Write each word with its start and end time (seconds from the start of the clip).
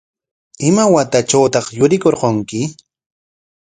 ¿Ima 0.67 0.83
watatrawtaq 0.93 1.65
yurirqanki? 1.77 2.61